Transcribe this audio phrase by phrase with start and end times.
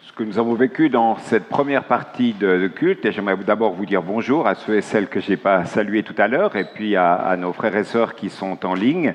[0.00, 3.84] ce que nous avons vécu dans cette première partie de, culte, et j'aimerais d'abord vous
[3.84, 6.64] dire bonjour à ceux et celles que je n'ai pas salués tout à l'heure, et
[6.64, 9.14] puis à, nos frères et sœurs qui sont en ligne.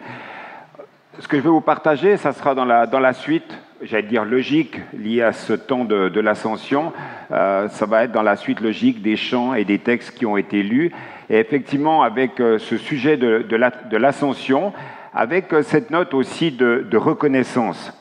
[1.19, 4.25] Ce que je vais vous partager, ça sera dans la, dans la suite, j'allais dire
[4.25, 6.91] logique, liée à ce temps de, l'ascension.
[7.31, 10.35] Euh, ça va être dans la suite logique des chants et des textes qui ont
[10.35, 10.91] été lus.
[11.29, 14.73] Et effectivement, avec euh, ce sujet de, de l'ascension,
[15.13, 17.93] avec euh, cette note aussi de, de reconnaissance.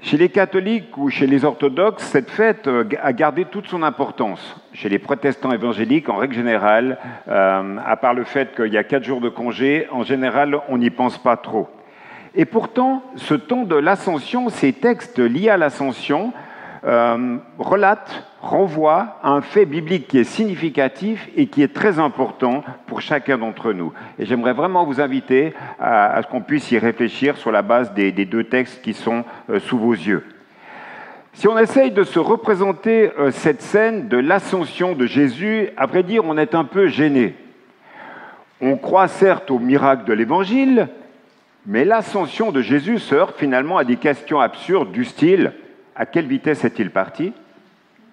[0.00, 4.60] Chez les catholiques ou chez les orthodoxes, cette fête euh, a gardé toute son importance.
[4.72, 6.98] Chez les protestants évangéliques, en règle générale,
[7.28, 10.78] euh, à part le fait qu'il y a quatre jours de congé, en général, on
[10.78, 11.68] n'y pense pas trop.
[12.34, 16.32] Et pourtant, ce temps de l'ascension, ces textes liés à l'ascension,
[16.84, 22.62] euh, relate, renvoie à un fait biblique qui est significatif et qui est très important
[22.94, 23.92] pour chacun d'entre nous.
[24.20, 28.12] Et j'aimerais vraiment vous inviter à, ce qu'on puisse y réfléchir sur la base des,
[28.12, 30.24] deux textes qui sont euh, sous vos yeux.
[31.32, 36.04] Si on essaye de se représenter euh, cette scène de l'ascension de Jésus, à vrai
[36.04, 37.34] dire, on est un peu gêné.
[38.60, 40.86] On croit certes au miracle de l'Évangile,
[41.66, 45.52] mais l'ascension de Jésus se heurte finalement à des questions absurdes du style
[45.96, 47.32] à quelle vitesse est-il parti?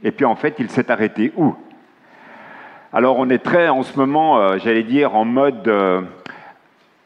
[0.03, 1.53] Et puis en fait, il s'est arrêté où?
[2.94, 6.02] Alors on est très en ce moment, euh, j'allais dire, en mode euh,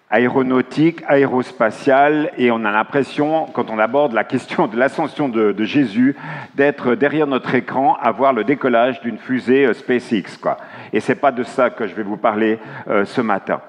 [0.09, 6.15] aéronautique, aérospatial, et on a l'impression, quand on aborde la question de l'ascension de, Jésus,
[6.55, 10.39] d'être derrière notre écran à voir le décollage d'une fusée euh, SpaceX.
[10.41, 10.57] Quoi.
[10.91, 12.57] Et ce n'est pas de ça que je vais vous parler
[13.05, 13.61] ce matin.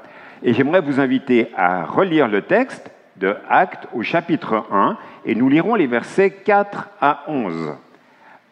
[0.43, 5.51] Et j'aimerais vous inviter à relire le texte de Actes au chapitre 1 et nous
[5.51, 7.75] lirons les versets 4 à 11.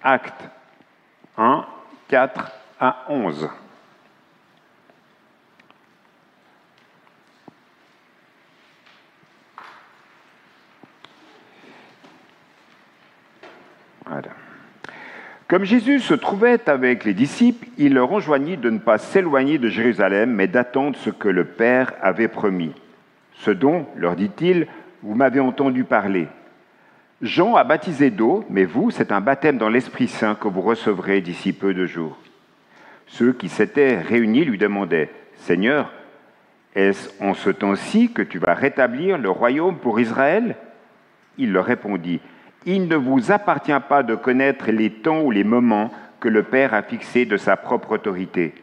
[0.03, 0.51] Actes
[1.39, 1.65] 1,
[2.09, 2.64] 4 à 11.
[15.55, 19.69] Comme Jésus se trouvait avec les disciples, il leur enjoignit de ne pas s'éloigner de
[19.69, 22.73] Jérusalem, mais d'attendre ce que le Père avait promis.
[23.35, 24.67] Ce dont, leur dit-il,
[25.03, 26.27] vous m'avez entendu parler.
[27.23, 31.21] Jean a baptisé d'eau, mais vous, c'est un baptême dans l'Esprit Saint que vous recevrez
[31.21, 32.19] d'ici peu de jours.
[33.07, 35.93] Ceux qui s'étaient réunis lui demandaient, Seigneur,
[36.75, 40.57] est-ce en ce temps-ci que tu vas rétablir le royaume pour Israël?
[41.39, 42.21] Il leur répondit,
[42.67, 46.75] Il ne vous appartient pas de connaître les temps ou les moments que le Père
[46.75, 48.55] a fixés de sa propre autorité,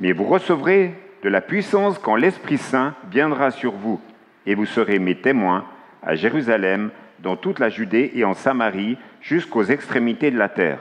[0.00, 4.00] mais vous recevrez de la puissance quand l'Esprit Saint viendra sur vous,
[4.44, 5.64] et vous serez mes témoins
[6.02, 6.90] à Jérusalem,
[7.20, 10.80] dans toute la Judée et en Samarie, jusqu'aux extrémités de la terre.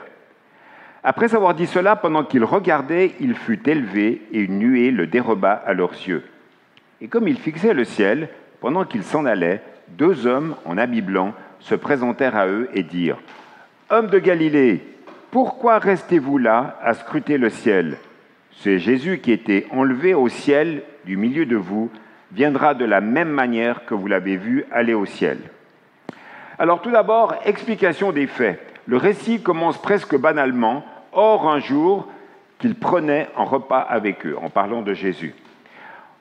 [1.03, 5.51] Après avoir dit cela, pendant qu'il regardait, il fut élevé, et une nuée le déroba
[5.51, 6.23] à leurs yeux.
[7.01, 8.29] Et comme il fixait le ciel,
[8.59, 13.19] pendant qu'il s'en allait, deux hommes en habit blanc se présentèrent à eux et dirent
[13.89, 14.83] Hommes de Galilée,
[15.31, 17.97] pourquoi restez-vous là à scruter le ciel?
[18.59, 21.89] C'est Jésus qui était enlevé au ciel du milieu de vous,
[22.31, 25.39] viendra de la même manière que vous l'avez vu aller au ciel.
[26.59, 28.70] Alors tout d'abord, explication des faits.
[28.85, 30.83] Le récit commence presque banalement.
[31.13, 32.07] Or, un jour,
[32.59, 35.35] qu'il prenait un repas avec eux, en parlant de Jésus.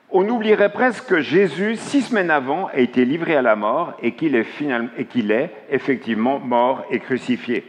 [0.09, 4.13] On oublierait presque que Jésus, six semaines avant, a été livré à la mort et
[4.13, 7.65] qu'il est, est, effectivement mort et crucifié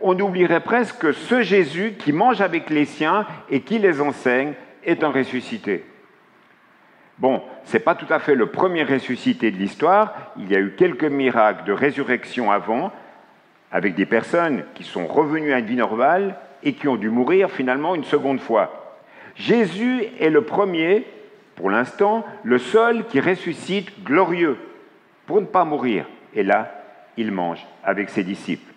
[0.00, 4.52] on oublierait presque que ce Jésus qui mange avec les siens et qui les enseigne
[4.84, 5.84] est un ressuscité.
[7.18, 10.60] Bon, ce n'est pas tout à fait le premier ressuscité de l'histoire, il y a
[10.60, 12.92] eu quelques miracles de résurrection avant,
[13.76, 17.50] avec des personnes qui sont revenues à une vie normale et qui ont dû mourir
[17.50, 18.96] finalement une seconde fois.
[19.34, 21.04] Jésus est le premier,
[21.56, 24.56] pour l'instant, le seul qui ressuscite glorieux,
[25.26, 26.06] pour ne pas mourir.
[26.32, 26.72] Et là,
[27.18, 28.72] il mange avec ses disciples.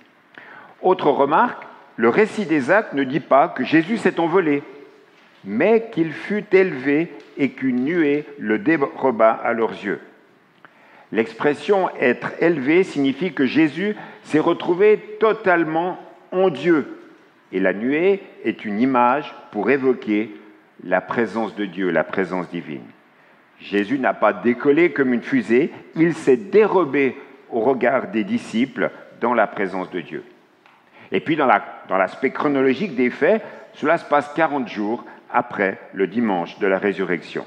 [0.82, 1.64] Autre remarque,
[1.96, 4.64] le récit des actes ne dit pas que Jésus s'est envolé,
[5.46, 10.02] mais qu'il fut élevé et qu'une nuée le déroba à leurs yeux.
[11.12, 15.98] L'expression être élevé signifie que Jésus s'est retrouvé totalement
[16.32, 17.00] en Dieu.
[17.52, 20.36] Et la nuée est une image pour évoquer
[20.84, 22.86] la présence de Dieu, la présence divine.
[23.60, 27.18] Jésus n'a pas décollé comme une fusée, il s'est dérobé
[27.50, 30.24] au regard des disciples dans la présence de Dieu.
[31.12, 31.48] Et puis dans
[31.98, 33.44] l'aspect chronologique des faits,
[33.74, 37.46] cela se passe 40 jours après le dimanche de la résurrection.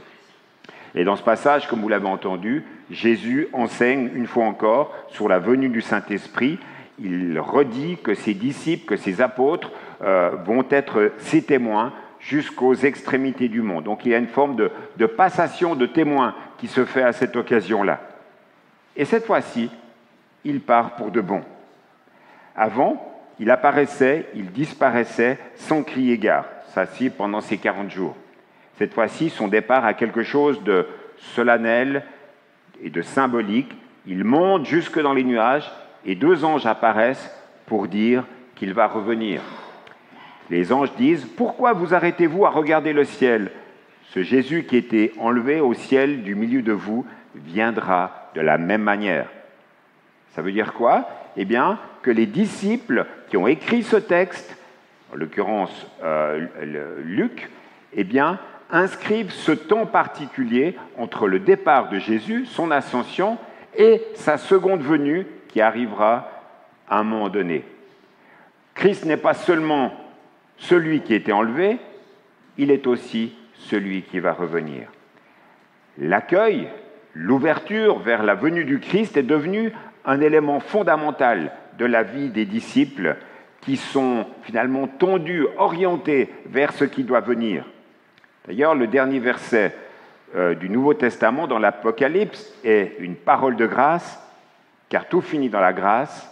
[0.94, 5.38] Et dans ce passage, comme vous l'avez entendu, Jésus enseigne une fois encore sur la
[5.38, 6.58] venue du Saint-Esprit.
[6.98, 9.70] Il redit que ses disciples, que ses apôtres
[10.02, 13.84] euh, vont être ses témoins jusqu'aux extrémités du monde.
[13.84, 17.12] Donc il y a une forme de, de passation de témoins qui se fait à
[17.12, 18.00] cette occasion-là.
[18.94, 19.70] Et cette fois-ci,
[20.44, 21.42] il part pour de bon.
[22.54, 26.44] Avant, il apparaissait, il disparaissait sans crier gare.
[26.74, 28.16] Ça, si, pendant ces 40 jours.
[28.78, 30.86] Cette fois-ci, son départ a quelque chose de
[31.16, 32.04] solennel
[32.82, 33.72] et de symbolique.
[34.06, 35.70] Il monte jusque dans les nuages
[36.04, 37.30] et deux anges apparaissent
[37.66, 38.24] pour dire
[38.54, 39.40] qu'il va revenir.
[40.50, 43.50] Les anges disent, Pourquoi vous arrêtez-vous à regarder le ciel?
[44.10, 48.82] Ce Jésus qui était enlevé au ciel du milieu de vous viendra de la même
[48.82, 49.26] manière.
[50.30, 51.08] Ça veut dire quoi?
[51.36, 54.56] Eh bien, que les disciples qui ont écrit ce texte,
[55.12, 56.46] en l'occurrence euh,
[57.04, 57.48] Luc,
[57.94, 58.38] eh bien,
[58.72, 63.38] inscrivent ce temps particulier entre le départ de Jésus, son ascension,
[63.76, 66.28] et sa seconde venue qui arrivera
[66.88, 67.64] à un moment donné.
[68.74, 69.92] Christ n'est pas seulement
[70.56, 71.78] celui qui était enlevé,
[72.58, 74.88] il est aussi celui qui va revenir.
[75.98, 76.68] L'accueil,
[77.14, 79.72] l'ouverture vers la venue du Christ est devenu
[80.04, 83.16] un élément fondamental de la vie des disciples
[83.60, 87.64] qui sont finalement tendus, orientés vers ce qui doit venir.
[88.46, 89.74] D'ailleurs, le dernier verset
[90.34, 94.20] euh, du Nouveau Testament dans l'Apocalypse est une parole de grâce,
[94.88, 96.28] car tout finit dans la grâce.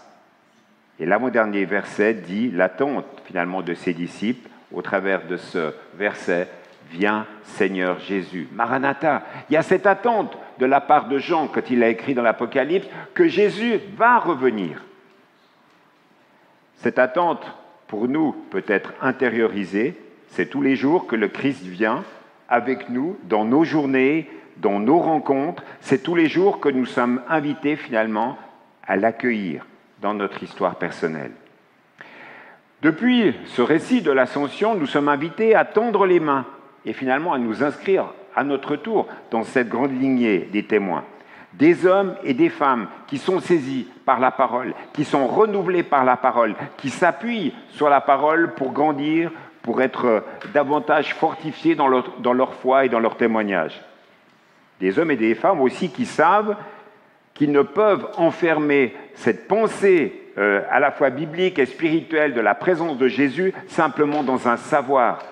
[0.99, 6.49] Et l'avant-dernier verset dit l'attente finalement de ses disciples au travers de ce verset
[6.91, 8.49] Viens Seigneur Jésus.
[8.53, 12.15] Maranatha, il y a cette attente de la part de Jean quand il a écrit
[12.15, 14.83] dans l'Apocalypse que Jésus va revenir.
[16.79, 17.45] Cette attente,
[17.87, 19.97] pour nous, peut être intériorisée.
[20.31, 22.05] C'est tous les jours que le Christ vient
[22.49, 24.29] avec nous dans nos journées,
[24.59, 25.63] dans nos rencontres.
[25.81, 28.39] C'est tous les jours que nous sommes invités finalement
[28.87, 29.67] à l'accueillir
[30.01, 31.33] dans notre histoire personnelle.
[32.83, 36.47] Depuis ce récit de l'ascension, nous sommes invités à tendre les mains
[36.87, 41.05] et finalement à nous inscrire à notre tour dans cette grande lignée des témoins
[41.55, 46.05] des hommes et des femmes qui sont saisis par la parole, qui sont renouvelés par
[46.05, 50.25] la parole, qui s'appuient sur la parole pour grandir, pour être
[50.55, 53.81] davantage fortifiés dans leur, foi et dans leur témoignage.
[54.81, 56.57] Des hommes et des femmes aussi qui savent
[57.35, 62.55] qu'ils ne peuvent enfermer cette pensée euh, à la fois biblique et spirituelle de la
[62.55, 65.23] présence de Jésus simplement dans un savoir,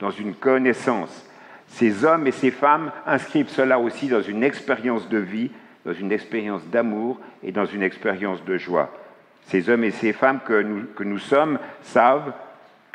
[0.00, 1.24] dans une connaissance.
[1.68, 5.50] Ces hommes et ces femmes inscrivent cela aussi dans une expérience de vie,
[5.84, 8.90] dans une expérience d'amour et dans une expérience de joie.
[9.42, 12.32] Ces hommes et ces femmes que nous, que nous sommes savent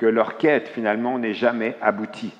[0.04, 2.34] que leur quête finalement n'est jamais aboutie.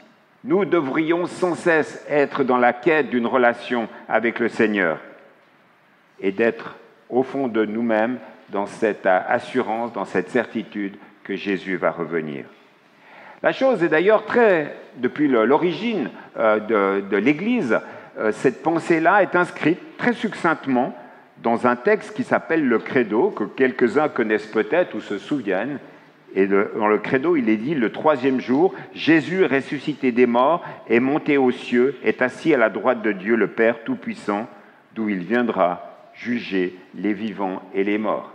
[0.44, 5.00] Nous devrions sans cesse être dans la quête d'une relation avec le Seigneur
[6.20, 6.76] et d'être
[7.08, 8.18] au fond de nous-mêmes
[8.50, 12.44] dans cette assurance, dans cette certitude que Jésus va revenir.
[13.42, 17.80] La chose est d'ailleurs très, depuis l'origine euh, de, l'Église,
[18.20, 20.94] euh, cette pensée-là est inscrite très succinctement
[21.42, 25.80] dans un texte qui s'appelle le Credo, que quelques-uns connaissent peut-être ou se souviennent.
[26.36, 31.00] Et dans le Credo, il est dit, le troisième jour, Jésus ressuscité des morts est
[31.00, 34.48] monté aux cieux, est assis à la droite de Dieu le Père Tout-Puissant,
[34.96, 38.32] d'où il viendra juger les vivants et les morts.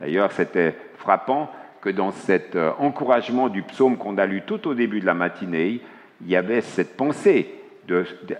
[0.00, 1.50] D'ailleurs, c'était frappant
[1.80, 5.14] que dans cet euh, encouragement du psaume qu'on a lu tout au début de la
[5.14, 5.80] matinée,
[6.20, 7.48] il y avait cette pensée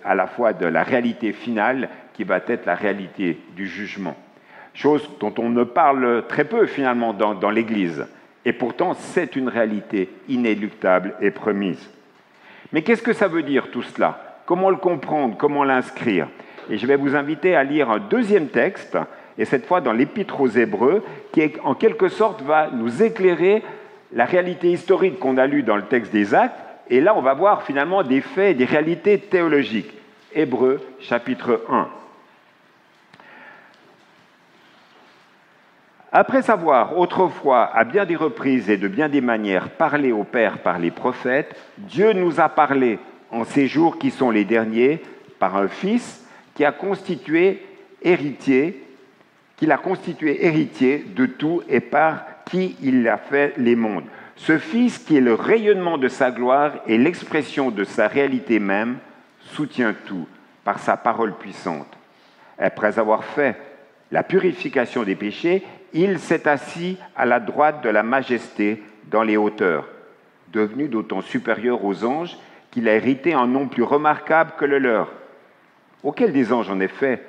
[0.05, 4.17] à la fois de la réalité finale qui va être la réalité du jugement.
[4.75, 8.07] Chose dont on ne parle très peu finalement dans, dans l'Église.
[8.45, 11.91] Et pourtant, c'est une réalité inéluctable et promise.
[12.73, 14.41] Mais qu'est-ce que ça veut dire tout cela?
[14.47, 15.37] Comment le comprendre?
[15.37, 16.29] Comment l'inscrire?
[16.71, 18.97] Et je vais vous inviter à lire un deuxième texte
[19.39, 21.03] et cette fois dans l'Épître aux Hébreux,
[21.33, 23.63] qui en quelque sorte va nous éclairer
[24.13, 26.59] la réalité historique qu'on a lue dans le texte des Actes,
[26.91, 29.93] et là on va voir finalement des faits, des réalités théologiques.
[30.35, 31.89] Hébreux chapitre 1.
[36.13, 40.59] Après avoir autrefois, à bien des reprises et de bien des manières, parlé au Père
[40.59, 42.99] par les prophètes, Dieu nous a parlé
[43.31, 45.01] en ces jours qui sont les derniers
[45.39, 46.23] par un Fils
[46.55, 47.63] qui a constitué
[48.03, 48.85] héritier
[49.63, 54.07] qu'il a constitué héritier de tout et par qui il a fait les mondes.
[54.35, 58.99] Ce Fils qui est le rayonnement de sa gloire et l'expression de sa réalité même,
[59.39, 60.27] soutient tout
[60.65, 61.87] par sa parole puissante.
[62.59, 63.57] Après avoir fait
[64.11, 69.37] la purification des péchés, il s'est assis à la droite de la majesté dans les
[69.37, 69.87] hauteurs,
[70.53, 72.37] devenu d'autant supérieur aux anges
[72.71, 75.13] qu'il a hérité un nom plus remarquable que le leur.
[76.03, 77.23] Auquel des anges, en effet,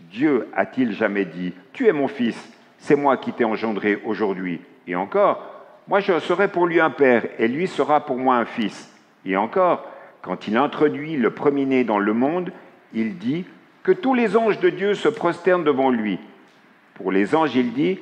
[0.00, 2.36] Dieu a-t-il jamais dit, Tu es mon fils,
[2.78, 5.44] c'est moi qui t'ai engendré aujourd'hui Et encore,
[5.86, 8.90] moi je serai pour lui un père, et lui sera pour moi un fils.
[9.26, 9.84] Et encore,
[10.22, 12.52] quand il introduit le premier-né dans le monde,
[12.94, 13.44] il dit
[13.82, 16.18] que tous les anges de Dieu se prosternent devant lui.
[16.98, 18.00] Pour les anges, il dit,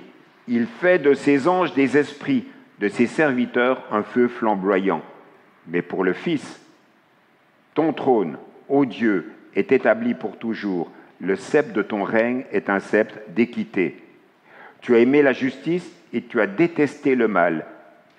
[0.48, 2.46] il fait de ses anges des esprits,
[2.80, 5.02] de ses serviteurs un feu flamboyant.
[5.68, 6.60] Mais pour le Fils,
[7.74, 8.38] ton trône,
[8.68, 10.90] ô Dieu, est établi pour toujours.
[11.20, 14.02] Le sceptre de ton règne est un sceptre d'équité.
[14.80, 17.66] Tu as aimé la justice et tu as détesté le mal.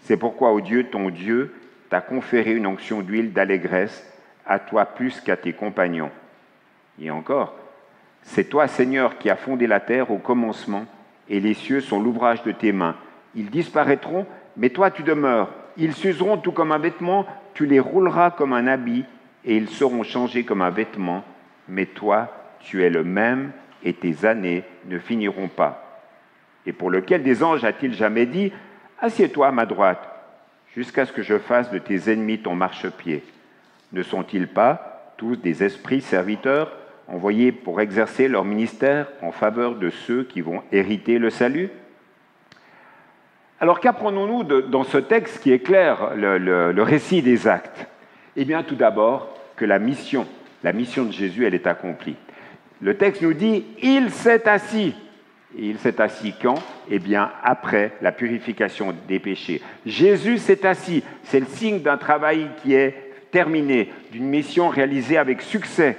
[0.01, 1.53] C'est pourquoi, ô Dieu, ton Dieu,
[1.89, 4.05] t'a conféré une onction d'huile d'allégresse,
[4.45, 6.11] à toi plus qu'à tes compagnons.
[7.01, 7.55] Et encore,
[8.27, 10.85] c'est toi, Seigneur, qui as fondé la terre au commencement,
[11.29, 12.95] et les cieux sont l'ouvrage de tes mains.
[13.35, 15.49] Ils disparaîtront, mais toi tu demeures.
[15.77, 19.05] Ils s'useront tout comme un vêtement, tu les rouleras comme un habit,
[19.45, 21.23] et ils seront changés comme un vêtement.
[21.69, 22.29] Mais toi,
[22.59, 23.51] tu es le même,
[23.83, 26.03] et tes années ne finiront pas.
[26.65, 28.51] Et pour lequel des anges a-t-il jamais dit,
[28.99, 30.05] Assieds-toi à ma droite,
[30.75, 33.23] jusqu'à ce que je fasse de tes ennemis ton marchepied
[33.93, 36.71] Ne sont-ils pas tous des esprits serviteurs?
[37.07, 41.69] Envoyés pour exercer leur ministère en faveur de ceux qui vont hériter le salut
[43.59, 47.87] Alors qu'apprenons-nous dans ce texte qui éclaire le, récit des actes?
[48.35, 50.27] Eh bien tout d'abord que la mission,
[50.63, 52.15] la mission de Jésus, elle est accomplie.
[52.81, 54.93] Le texte nous dit, il s'est assis.
[55.57, 56.61] Il s'est assis quand?
[56.89, 59.61] Eh bien, après la purification des péchés.
[59.85, 61.03] Jésus s'est assis.
[61.23, 62.93] C'est le signe d'un travail qui est
[63.31, 65.97] terminé, d'une mission réalisée avec succès.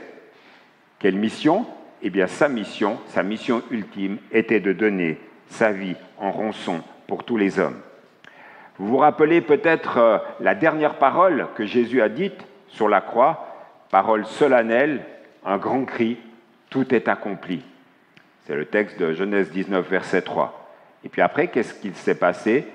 [0.99, 1.65] Quelle mission?
[2.03, 7.25] Eh bien, sa mission, sa mission ultime était de donner sa vie en rançon pour
[7.25, 7.81] tous les hommes.
[8.79, 13.57] Vous vous rappelez peut-être euh, la dernière parole que Jésus a dite sur la croix,
[13.91, 15.05] parole solennelle,
[15.45, 16.19] un grand cri,
[16.71, 17.63] tout est accompli.
[18.45, 20.71] C'est le texte de Genèse 19, verset 3.
[21.05, 22.67] Et puis après, qu'est-ce qu'il s'est passé?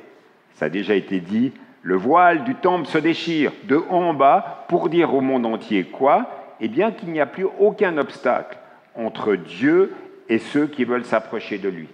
[0.56, 4.66] Ça a déjà été dit, le voile du temple se déchire de haut en bas
[4.70, 6.43] pour dire au monde entier quoi?
[6.62, 8.58] Eh bien qu'il n'y a plus aucun obstacle
[8.96, 9.94] entre Dieu
[10.30, 11.88] et ceux qui veulent s'approcher de lui.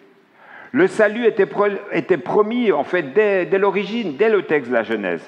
[0.71, 5.27] Le salut était, promis en fait dès, dès l'origine, dès le texte de la Genèse.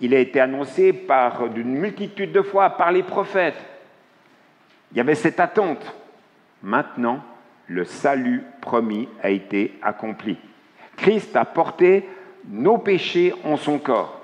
[0.00, 3.62] Il a été annoncé par d'une multitude de fois par les prophètes.
[4.90, 5.94] Il y avait cette attente.
[6.62, 7.22] Maintenant,
[7.68, 10.38] le salut promis a été accompli.
[10.96, 12.08] Christ a porté
[12.48, 14.20] nos péchés en son corps.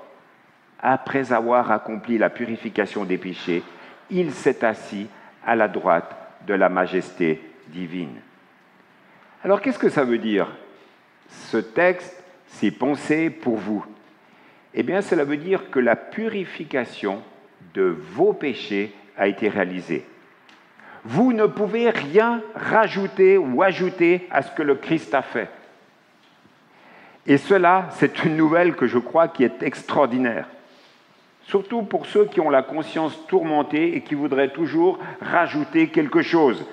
[0.79, 3.63] Après avoir accompli la purification des péchés,
[4.09, 5.07] il s'est assis
[5.45, 8.21] à la droite de la majesté divine.
[9.43, 10.47] Alors qu'est-ce que ça veut dire
[11.29, 13.85] Ce texte, ces pensées pour vous?
[14.73, 17.21] Eh bien, cela veut dire que la purification
[17.73, 20.05] de vos péchés a été réalisée.
[21.03, 25.49] Vous ne pouvez rien rajouter ou ajouter à ce que le Christ a fait.
[27.25, 30.47] Et cela, c'est une nouvelle que je crois qui est extraordinaire
[31.47, 36.63] surtout pour ceux qui ont la conscience tourmentée et qui voudraient toujours rajouter quelque chose,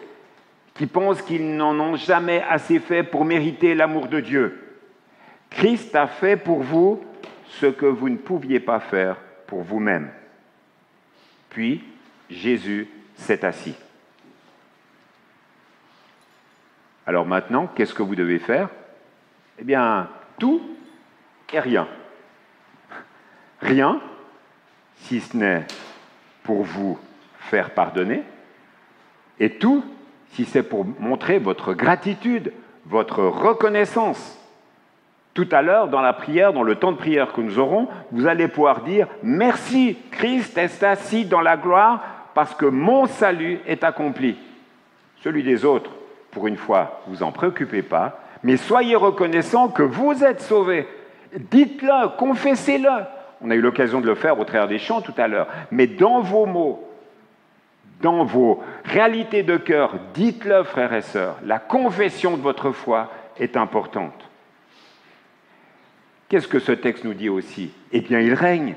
[0.75, 4.61] qui pensent qu'ils n'en ont jamais assez fait pour mériter l'amour de Dieu.
[5.51, 7.03] Christ a fait pour vous
[7.49, 9.17] ce que vous ne pouviez pas faire
[9.47, 10.11] pour vous-même.
[11.51, 11.85] Puis
[12.29, 13.77] Jésus s'est assis.
[17.07, 18.71] Alors maintenant, qu'est-ce que vous devez faire?
[19.61, 20.09] Eh bien,
[20.41, 20.61] tout
[21.53, 21.87] et rien.
[23.61, 24.01] Rien,
[24.97, 25.67] si ce n'est
[26.43, 26.99] pour vous
[27.39, 28.23] faire pardonner,
[29.39, 29.85] et tout
[30.31, 32.53] si c'est pour montrer votre gratitude,
[32.87, 34.39] votre reconnaissance.
[35.33, 38.27] Tout à l'heure, dans la prière, dans le temps de prière que nous aurons, vous
[38.27, 42.01] allez pouvoir dire Merci, Christ est assis dans la gloire
[42.35, 44.37] parce que mon salut est accompli.
[45.23, 45.91] Celui des autres,
[46.31, 50.87] pour une fois, vous en préoccupez pas, mais soyez reconnaissants que vous êtes sauvés.
[51.37, 53.05] Dites-le, confessez-le.
[53.45, 55.49] On a eu l'occasion de le faire au travers des chants tout à l'heure.
[55.71, 56.89] Mais dans vos mots,
[58.01, 63.59] dans vos réalités de cœur, dites-le, frères et sœurs, la confession de votre foi est
[63.59, 64.31] importante.
[66.31, 67.71] Qu'est-ce que ce texte nous dit aussi?
[67.93, 68.77] Eh bien, il règne.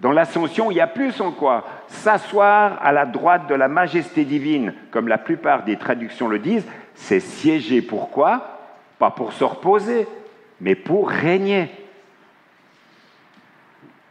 [0.00, 4.24] Dans l'ascension, il y a plus en quoi S'asseoir à la droite de la majesté
[4.24, 7.82] divine, comme la plupart des traductions le disent, c'est siéger.
[7.82, 8.58] Pourquoi?
[8.98, 10.08] Pas pour se reposer,
[10.60, 11.70] mais pour régner.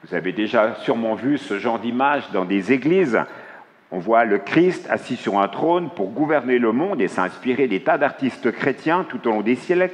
[0.03, 3.20] Vous avez déjà sûrement vu ce genre d'image dans des églises.
[3.91, 7.81] On voit le Christ assis sur un trône pour gouverner le monde et s'inspirer des
[7.81, 9.91] tas d'artistes chrétiens tout au long des siècles.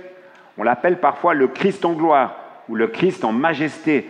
[0.58, 2.38] On l'appelle parfois le Christ en gloire
[2.70, 4.10] ou le Christ en majesté.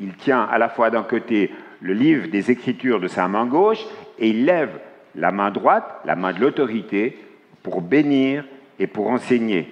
[0.00, 3.84] Il tient à la fois d'un côté le livre des Écritures de sa main gauche
[4.18, 4.70] et il lève
[5.14, 7.18] la main droite, la main de l'autorité,
[7.62, 8.46] pour bénir
[8.78, 9.70] et pour enseigner.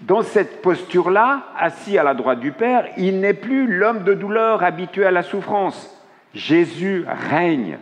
[0.00, 4.62] Dans cette posture-là, assis à la droite du Père, il n'est plus l'homme de douleur
[4.62, 5.90] habitué à la souffrance.
[6.34, 7.78] Jésus règne.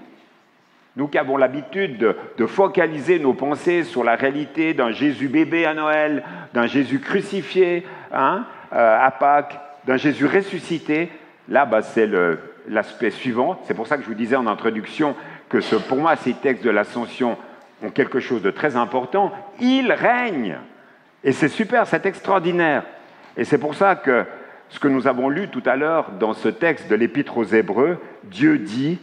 [0.97, 1.97] Nous qui avons l'habitude
[2.37, 7.87] de, focaliser nos pensées sur la réalité d'un Jésus bébé à Noël, d'un Jésus crucifié
[8.13, 11.11] hein, euh, à Pâques, d'un Jésus ressuscité,
[11.49, 12.09] là, bah, c'est
[12.69, 13.59] l'aspect suivant.
[13.65, 15.17] C'est pour ça que je vous disais en introduction
[15.49, 17.39] que ce, pour moi, ces textes de l'ascension
[17.83, 19.33] ont quelque chose de très important.
[19.61, 20.59] Il règne.
[21.25, 22.85] Et c'est super, c'est extraordinaire.
[23.37, 24.25] Et c'est pour ça que
[24.69, 27.99] ce que nous avons lu tout à l'heure dans ce texte de l'Épître aux Hébreux,
[28.25, 28.99] Dieu dit,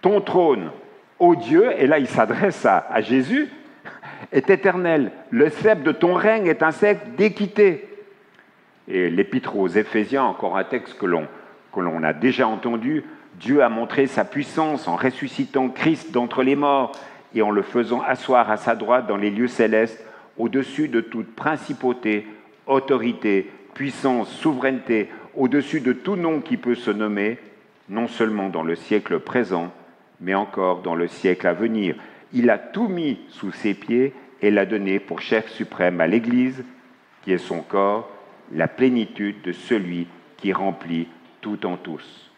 [0.00, 0.70] ton trône,
[1.18, 3.48] ô Dieu, et là il s'adresse à, Jésus,
[4.32, 5.12] est éternel.
[5.30, 7.88] Le sceptre de ton règne est un sceptre d'équité.
[8.88, 13.04] Et l'Épître aux Éphésiens, encore un texte que l'on a déjà entendu,
[13.34, 16.92] Dieu a montré sa puissance en ressuscitant Christ d'entre les morts
[17.34, 20.04] et en le faisant asseoir à sa droite dans les lieux célestes,
[20.38, 22.26] au-dessus de toute principauté,
[22.66, 27.38] autorité, puissance, souveraineté, au-dessus de tout nom qui peut se nommer,
[27.88, 29.72] non seulement dans le siècle présent,
[30.20, 31.96] mais encore dans le siècle à venir.
[32.32, 36.64] Il a tout mis sous ses pieds et l'a donné pour chef suprême à l'Église,
[37.22, 38.10] qui est son corps,
[38.52, 41.08] la plénitude de celui qui remplit
[41.40, 42.30] tout en tous.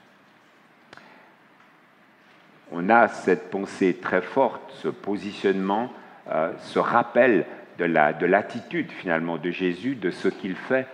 [2.72, 5.92] On a cette pensée très forte, ce positionnement,
[6.28, 7.46] euh, ce rappel
[7.78, 10.86] de l'attitude finalement de Jésus, de ce qu'il fait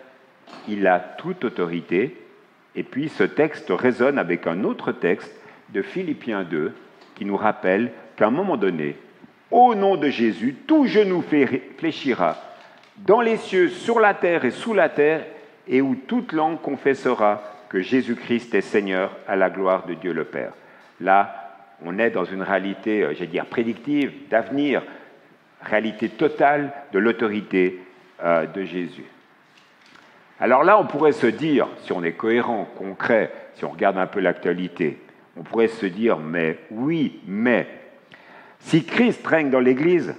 [0.68, 2.16] il a toute autorité.
[2.76, 5.34] Et puis ce texte résonne avec un autre texte
[5.70, 6.72] de Philippiens 2
[7.14, 8.96] qui nous rappelle qu'à un moment donné,
[9.50, 11.24] au nom de Jésus, tout genou
[11.78, 12.36] fléchira
[12.98, 15.24] dans les cieux, sur la terre et sous la terre,
[15.66, 20.24] et où toute langue confessera que Jésus-Christ est Seigneur à la gloire de Dieu le
[20.24, 20.52] Père.
[21.00, 21.50] Là,
[21.82, 24.82] on est dans une réalité, euh, j'allais dire, prédictive, d'avenir,
[25.62, 27.80] réalité totale de l'autorité
[28.22, 29.04] euh, de Jésus.
[30.40, 34.06] Alors là, on pourrait se dire, si on est cohérent, concret, si on regarde un
[34.06, 34.98] peu l'actualité,
[35.36, 37.66] on pourrait se dire, mais oui, mais,
[38.60, 40.14] si Christ règne dans l'Église,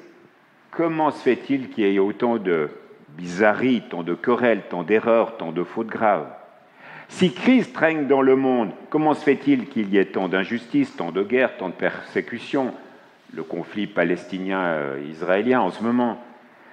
[0.70, 2.70] comment se fait-il qu'il y ait autant de
[3.10, 6.28] bizarreries, tant de querelles, tant d'erreurs, tant de fautes graves?
[7.10, 11.12] Si Christ règne dans le monde, comment se fait-il qu'il y ait tant d'injustices, tant
[11.12, 12.74] de guerres, tant de persécutions
[13.34, 16.22] Le conflit palestinien-israélien en ce moment,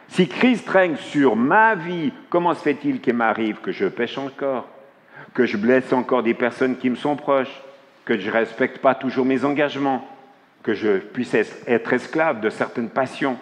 [0.09, 4.67] si Christ règne sur ma vie, comment se fait-il qu'il m'arrive que je pêche encore,
[5.35, 7.63] que je blesse encore des personnes qui me sont proches,
[8.05, 10.07] que je ne respecte pas toujours mes engagements,
[10.63, 13.37] que je puisse être esclave de certaines passions?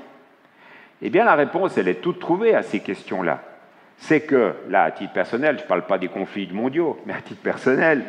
[1.01, 3.43] Eh bien, la réponse, elle est toute trouvée à ces questions-là.
[3.99, 7.21] C'est que, là, à titre personnel, je ne parle pas des conflits mondiaux, mais à
[7.21, 8.05] titre personnel,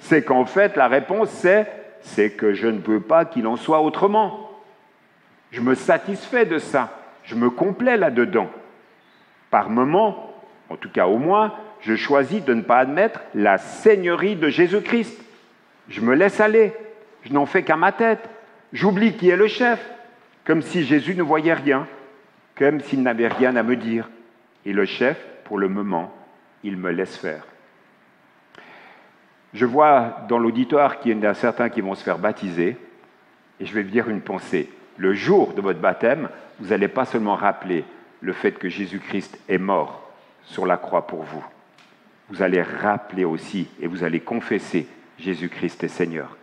[0.00, 1.66] c'est qu'en fait, la réponse, c'est,
[2.02, 4.50] c'est que je ne veux pas qu'il en soit autrement.
[5.50, 8.50] Je me satisfais de ça je me complais là-dedans.
[9.50, 10.34] Par moment,
[10.68, 15.20] en tout cas au moins, je choisis de ne pas admettre la seigneurie de Jésus-Christ.
[15.88, 16.72] Je me laisse aller,
[17.24, 18.28] je n'en fais qu'à ma tête.
[18.72, 19.84] J'oublie qui est le chef,
[20.44, 21.86] comme si Jésus ne voyait rien,
[22.56, 24.08] comme s'il n'avait rien à me dire.
[24.64, 26.14] Et le chef, pour le moment,
[26.62, 27.44] il me laisse faire.
[29.52, 32.76] Je vois dans l'auditoire qu'il y en a certains qui vont se faire baptiser,
[33.58, 34.70] et je vais dire une pensée.
[34.96, 37.84] Le jour de votre baptême, vous n'allez pas seulement rappeler
[38.20, 40.10] le fait que Jésus-Christ est mort
[40.44, 41.44] sur la croix pour vous,
[42.28, 44.86] vous allez rappeler aussi et vous allez confesser
[45.18, 46.36] Jésus-Christ est Seigneur.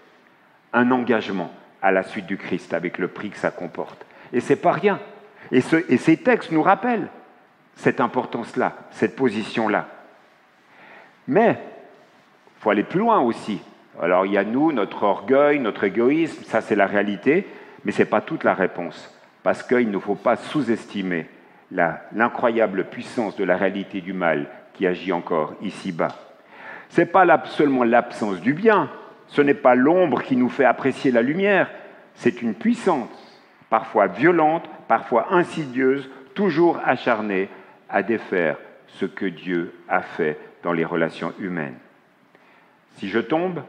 [0.74, 4.06] Un engagement à la suite du Christ avec le prix que ça comporte.
[4.34, 5.00] Et c'est pas rien.
[5.52, 7.08] Et, et ces textes nous rappellent
[7.76, 9.88] cette importance-là, cette position-là.
[11.28, 11.60] Mais
[12.68, 13.62] faut aller plus loin aussi.
[14.02, 17.48] Alors il y a nous, notre orgueil, notre égoïsme, ça c'est la réalité,
[17.86, 21.30] mais ce n'est pas toute la réponse parce qu'il ne faut pas sous-estimer
[21.72, 26.14] l'incroyable puissance de la réalité du mal qui agit encore ici-bas.
[26.90, 28.90] Ce n'est pas seulement l'absence du bien,
[29.28, 31.70] ce n'est pas l'ombre qui nous fait apprécier la lumière,
[32.16, 37.48] c'est une puissance, parfois violente, parfois insidieuse, toujours acharnée
[37.88, 41.78] à défaire ce que Dieu a fait dans les relations humaines.
[42.98, 43.62] Si je tombe,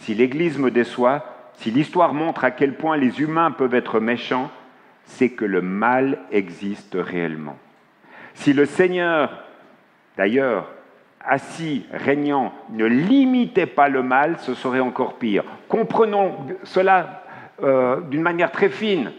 [0.00, 4.50] si l'Église me déçoit, si l'histoire montre à quel point les humains peuvent être méchants,
[5.04, 7.56] c'est que le mal existe réellement.
[8.34, 9.44] Si le Seigneur,
[10.16, 10.68] d'ailleurs,
[11.24, 15.44] assis, régnant, ne limitait pas le mal, ce serait encore pire.
[15.68, 17.22] Comprenons cela
[17.62, 19.12] euh, d'une manière très fine.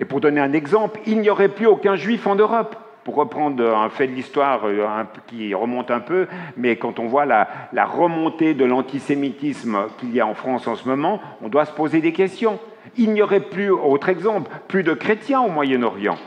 [0.00, 2.76] Et pour donner un exemple, il n'y aurait plus aucun juif en Europe.
[3.04, 7.26] Pour reprendre un fait de l'histoire euh, qui remonte un peu, mais quand on voit
[7.26, 7.46] la,
[7.84, 12.00] remontée de l'antisémitisme qu'il y a en France en ce moment, on doit se poser
[12.00, 12.58] des questions
[12.96, 16.18] il n'y aurait plus, autre exemple, plus de chrétiens au Moyen-Orient.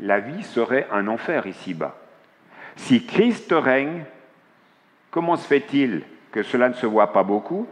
[0.00, 1.96] La vie serait un enfer ici-bas.
[2.76, 4.04] Si Christ règne,
[5.10, 7.66] comment se fait-il que cela ne se voit pas beaucoup?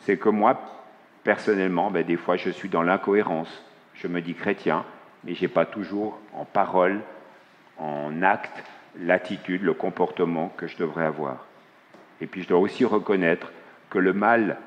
[0.00, 0.60] C'est que moi,
[1.24, 3.64] personnellement, ben, des fois je suis dans l'incohérence.
[3.94, 4.84] Je me dis chrétien,
[5.24, 7.00] mais je n'ai pas toujours en parole,
[7.78, 8.62] en acte
[9.00, 11.46] l'attitude, le comportement que je devrais avoir.
[12.20, 13.52] Et puis je dois aussi reconnaître
[13.90, 14.58] que le mal,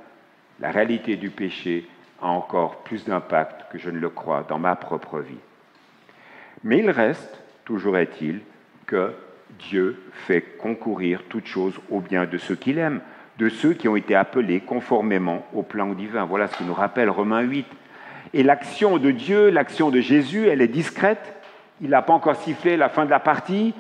[0.60, 1.88] la réalité du péché,
[2.22, 5.38] a encore plus d'impact que je ne le crois dans ma propre vie.
[6.64, 8.42] Mais il reste, toujours est-il,
[8.86, 9.14] que
[9.58, 13.02] Dieu fait concourir toutes choses au bien de ceux qu'il aime,
[13.38, 16.26] de ceux qui ont été appelés conformément au plan divin.
[16.26, 17.66] Voilà ce que nous rappelle Romains 8.
[18.34, 21.39] Et l'action de Dieu, l'action de Jésus, elle est discrète.
[21.82, 23.74] Il n'a pas encore sifflé la fin de la partie.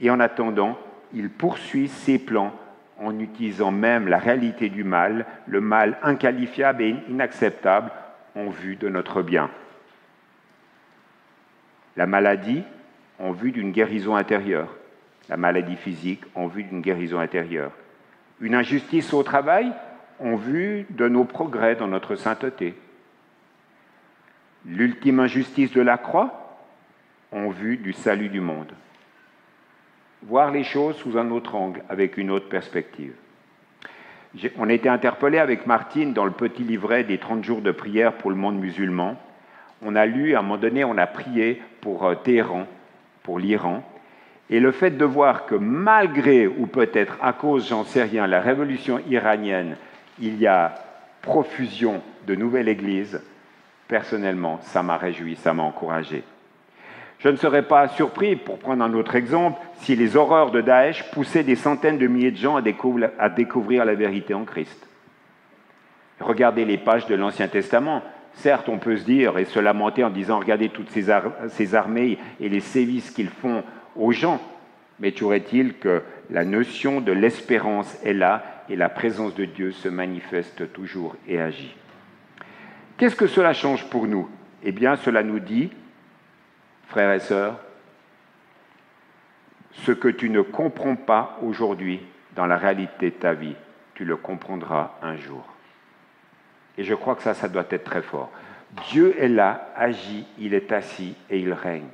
[0.00, 0.78] Et en attendant,
[1.12, 2.52] il poursuit ses plans
[2.98, 7.90] en utilisant même la réalité du mal, le mal inqualifiable et inacceptable
[8.36, 9.50] en vue de notre bien.
[11.96, 12.62] La maladie
[13.18, 14.74] en vue d'une guérison intérieure,
[15.28, 17.72] la maladie physique en vue d'une guérison intérieure,
[18.40, 19.72] une injustice au travail
[20.18, 22.74] en vue de nos progrès dans notre sainteté,
[24.64, 26.43] l'ultime injustice de la croix
[27.54, 28.72] vue du salut du monde
[30.26, 33.12] voir les choses sous un autre angle, avec une autre perspective.
[34.58, 38.14] On a été interpellé avec Martine dans le petit livret des 30 jours de prière
[38.14, 39.16] pour le monde musulman.
[39.82, 42.66] On a lu, à un moment donné, on a prié pour euh, Téhéran,
[43.22, 43.84] pour l'Iran.
[44.50, 48.40] Et le fait de voir que malgré, ou peut-être à cause, j'en sais rien, la
[48.40, 49.76] révolution iranienne,
[50.18, 50.74] il y a
[51.22, 53.22] profusion de nouvelles églises,
[53.88, 56.24] personnellement, ça m'a réjoui, ça m'a encouragé.
[57.24, 61.10] Je ne serais pas surpris, pour prendre un autre exemple, si les horreurs de Daesh
[61.10, 62.60] poussaient des centaines de milliers de gens à
[63.30, 64.86] découvrir, la vérité en Christ.
[66.20, 68.02] Regardez les pages de l'Ancien Testament.
[68.34, 71.08] Certes, on peut se dire et se lamenter en disant regardez toutes ces,
[71.74, 73.64] armées et les sévices qu'ils font
[73.96, 74.38] aux gens,
[75.00, 79.72] mais toujours est-il que la notion de l'espérance est là et la présence de Dieu
[79.72, 81.74] se manifeste toujours et agit.
[82.98, 84.28] Qu'est-ce que cela change pour nous?
[84.62, 85.70] Eh bien, cela nous dit
[86.88, 87.58] frères et sœurs,
[89.72, 92.00] ce que tu ne comprends pas aujourd'hui
[92.36, 93.56] dans la réalité de ta vie,
[93.94, 95.44] tu le comprendras un jour.
[96.78, 98.30] Et je crois que ça, ça doit être très fort.
[98.90, 101.86] Dieu est là, agit, il est assis et il règne.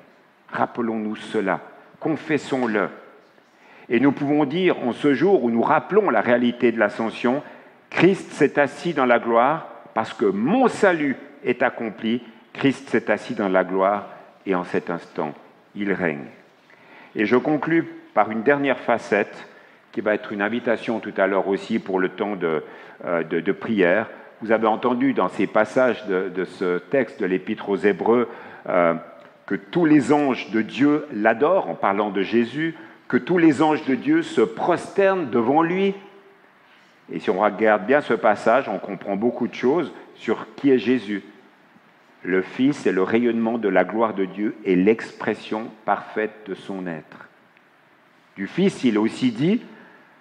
[0.48, 1.60] Rappelons-nous cela,
[1.98, 2.88] confessons-le.
[3.88, 7.42] Et nous pouvons dire en ce jour où nous rappelons la réalité de l'ascension,
[7.90, 12.22] Christ s'est assis dans la gloire parce que mon salut est accompli,
[12.52, 14.06] Christ s'est assis dans la gloire
[14.46, 15.34] et en cet instant,
[15.74, 16.26] il règne.
[17.14, 19.48] Et je conclus par une dernière facette
[19.92, 22.62] qui va être une invitation tout à l'heure aussi pour le temps de,
[23.04, 24.08] euh, prière.
[24.40, 28.28] Vous avez entendu dans ces passages de, ce texte de l'Épître aux Hébreux
[28.68, 28.94] euh,
[29.46, 32.76] que tous les anges de Dieu l'adorent en parlant de Jésus,
[33.08, 35.94] que tous les anges de Dieu se prosternent devant lui.
[37.12, 40.78] Et si on regarde bien ce passage, on comprend beaucoup de choses sur qui est
[40.78, 41.24] Jésus.
[42.22, 46.86] Le Fils est le rayonnement de la gloire de Dieu et l'expression parfaite de son
[46.86, 47.28] être.
[48.36, 49.62] Du Fils, il a aussi dit,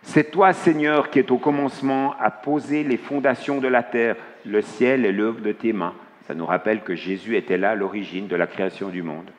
[0.01, 4.61] C'est toi, Seigneur, qui es au commencement à poser les fondations de la terre, le
[4.61, 5.93] ciel est l'œuvre de tes mains.
[6.27, 9.29] Ça nous rappelle que Jésus était là à l'origine de la création du monde.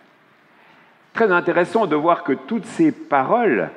[1.14, 3.70] Très intéressant de voir que toutes ces paroles,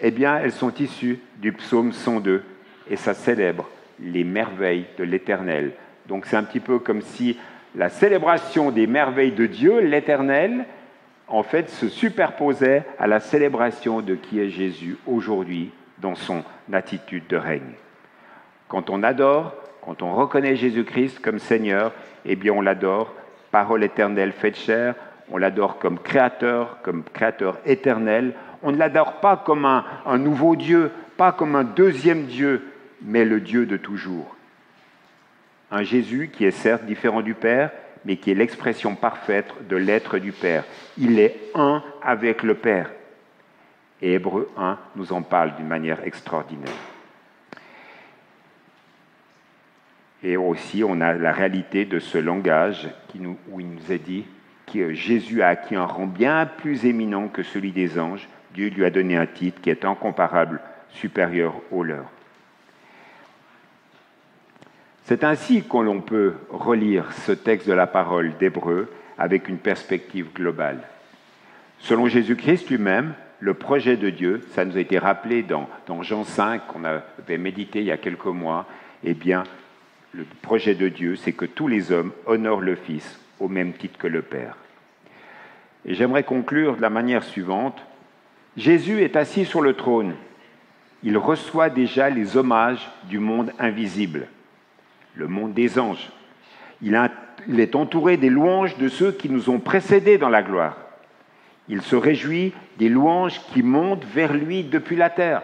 [0.00, 2.42] eh bien, elles sont issues du psaume 102
[2.88, 3.68] et ça célèbre
[4.00, 5.72] les merveilles de l'Éternel.
[6.06, 7.38] Donc c'est un petit peu comme si
[7.74, 10.64] la célébration des merveilles de Dieu, l'Éternel,
[11.26, 17.26] en fait, se superposait à la célébration de qui est Jésus aujourd'hui dans son attitude
[17.28, 17.74] de règne.
[18.68, 21.92] Quand on adore, quand on reconnaît Jésus-Christ comme Seigneur,
[22.24, 23.12] eh bien on l'adore,
[23.50, 24.94] parole éternelle faite chair,
[25.30, 28.34] on l'adore comme créateur, comme créateur éternel.
[28.62, 32.62] On ne l'adore pas comme un, un nouveau Dieu, pas comme un deuxième Dieu,
[33.02, 34.36] mais le Dieu de toujours.
[35.74, 37.72] Un Jésus qui est certes différent du Père,
[38.04, 40.62] mais qui est l'expression parfaite de l'être du Père.
[40.96, 42.92] Il est un avec le Père.
[44.00, 46.70] Et Hébreu 1 nous en parle d'une manière extraordinaire.
[50.22, 52.88] Et aussi, on a la réalité de ce langage
[53.50, 54.26] où il nous est dit
[54.72, 58.28] que Jésus a acquis un rang bien plus éminent que celui des anges.
[58.54, 60.60] Dieu lui a donné un titre qui est incomparable,
[60.90, 62.04] supérieur au leur.
[65.04, 70.32] C'est ainsi que l'on peut relire ce texte de la parole d'Hébreu avec une perspective
[70.32, 70.80] globale.
[71.78, 75.68] Selon Jésus-Christ lui-même, le projet de Dieu, ça nous a été rappelé dans,
[76.02, 78.64] Jean 5 qu'on avait médité il y a quelques mois,
[79.02, 79.44] eh bien,
[80.14, 83.98] le projet de Dieu, c'est que tous les hommes honorent le Fils au même titre
[83.98, 84.56] que le Père.
[85.84, 87.84] Et j'aimerais conclure de la manière suivante.
[88.56, 90.14] Jésus est assis sur le trône.
[91.02, 94.28] Il reçoit déjà les hommages du monde invisible
[95.14, 96.10] le monde des anges.
[96.82, 96.94] Il,
[97.60, 100.76] est entouré des louanges de ceux qui nous ont précédés dans la gloire.
[101.68, 105.42] Il se réjouit des louanges qui montent vers lui depuis la terre.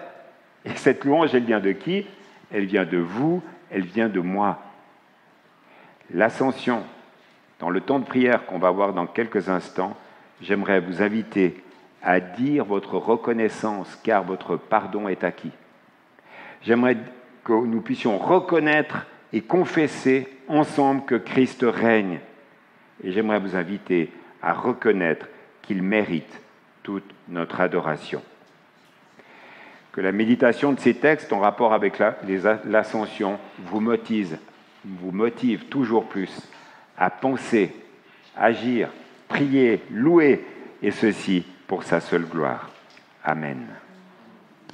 [0.64, 2.06] Et cette louange, elle vient de qui?
[2.52, 4.58] Elle vient de vous, elle vient de moi.
[6.12, 6.82] L'ascension,
[7.60, 9.96] dans le temps de prière qu'on va voir dans quelques instants,
[10.42, 11.62] j'aimerais vous inviter
[12.02, 15.52] à dire votre reconnaissance car votre pardon est acquis.
[16.62, 16.96] J'aimerais
[17.44, 22.20] que nous puissions reconnaître et confesser ensemble que Christ règne.
[23.02, 24.10] Et j'aimerais vous inviter
[24.42, 25.26] à reconnaître
[25.62, 26.40] qu'il mérite
[26.82, 28.22] toute notre adoration.
[29.92, 32.00] Que la méditation de ces textes en rapport avec
[32.64, 33.80] l'ascension vous
[34.84, 36.30] vous motive toujours plus
[36.96, 37.74] à penser,
[38.36, 38.88] agir,
[39.28, 40.44] prier, louer,
[40.82, 42.70] et ceci pour sa seule gloire.
[43.24, 43.66] Amen.